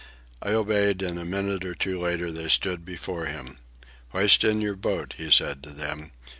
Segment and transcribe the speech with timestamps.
[0.41, 3.59] I obeyed, and a minute or two later they stood before him.
[4.13, 6.11] "Hoist in your boat," he said to them.